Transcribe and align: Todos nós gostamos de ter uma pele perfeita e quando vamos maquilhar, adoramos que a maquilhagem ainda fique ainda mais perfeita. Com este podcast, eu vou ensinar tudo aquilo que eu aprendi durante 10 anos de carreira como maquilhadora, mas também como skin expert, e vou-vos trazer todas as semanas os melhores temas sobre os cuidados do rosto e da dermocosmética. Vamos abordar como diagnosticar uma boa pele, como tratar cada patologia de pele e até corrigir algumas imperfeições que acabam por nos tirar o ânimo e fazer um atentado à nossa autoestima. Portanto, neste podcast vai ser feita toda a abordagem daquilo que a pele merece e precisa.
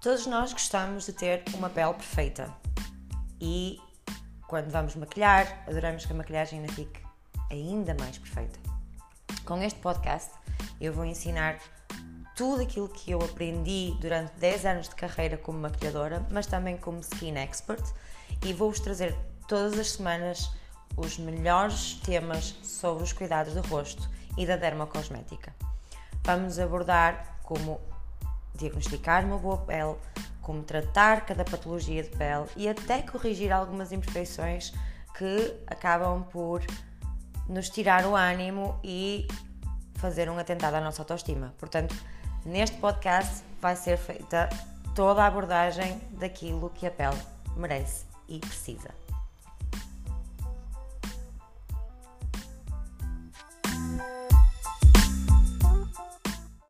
Todos 0.00 0.24
nós 0.24 0.54
gostamos 0.54 1.04
de 1.04 1.12
ter 1.12 1.44
uma 1.52 1.68
pele 1.68 1.92
perfeita 1.92 2.50
e 3.38 3.78
quando 4.48 4.70
vamos 4.70 4.96
maquilhar, 4.96 5.62
adoramos 5.68 6.06
que 6.06 6.12
a 6.14 6.16
maquilhagem 6.16 6.58
ainda 6.58 6.72
fique 6.72 7.02
ainda 7.50 7.94
mais 8.00 8.16
perfeita. 8.16 8.58
Com 9.44 9.62
este 9.62 9.78
podcast, 9.80 10.30
eu 10.80 10.94
vou 10.94 11.04
ensinar 11.04 11.58
tudo 12.34 12.62
aquilo 12.62 12.88
que 12.88 13.10
eu 13.10 13.20
aprendi 13.22 13.94
durante 14.00 14.32
10 14.38 14.64
anos 14.64 14.88
de 14.88 14.94
carreira 14.94 15.36
como 15.36 15.58
maquilhadora, 15.58 16.26
mas 16.30 16.46
também 16.46 16.78
como 16.78 17.00
skin 17.00 17.36
expert, 17.36 17.84
e 18.42 18.54
vou-vos 18.54 18.80
trazer 18.80 19.14
todas 19.46 19.78
as 19.78 19.90
semanas 19.90 20.50
os 20.96 21.18
melhores 21.18 21.96
temas 21.96 22.54
sobre 22.62 23.04
os 23.04 23.12
cuidados 23.12 23.52
do 23.52 23.60
rosto 23.68 24.08
e 24.38 24.46
da 24.46 24.56
dermocosmética. 24.56 25.54
Vamos 26.24 26.58
abordar 26.58 27.38
como 27.42 27.89
diagnosticar 28.54 29.24
uma 29.24 29.38
boa 29.38 29.58
pele, 29.58 29.96
como 30.40 30.62
tratar 30.62 31.26
cada 31.26 31.44
patologia 31.44 32.02
de 32.02 32.10
pele 32.10 32.46
e 32.56 32.68
até 32.68 33.02
corrigir 33.02 33.52
algumas 33.52 33.92
imperfeições 33.92 34.72
que 35.16 35.54
acabam 35.66 36.24
por 36.24 36.62
nos 37.48 37.68
tirar 37.68 38.06
o 38.06 38.14
ânimo 38.14 38.78
e 38.82 39.26
fazer 39.96 40.30
um 40.30 40.38
atentado 40.38 40.74
à 40.74 40.80
nossa 40.80 41.02
autoestima. 41.02 41.54
Portanto, 41.58 41.94
neste 42.44 42.76
podcast 42.78 43.44
vai 43.60 43.76
ser 43.76 43.98
feita 43.98 44.48
toda 44.94 45.22
a 45.22 45.26
abordagem 45.26 46.00
daquilo 46.12 46.70
que 46.70 46.86
a 46.86 46.90
pele 46.90 47.18
merece 47.56 48.06
e 48.28 48.38
precisa. 48.38 48.90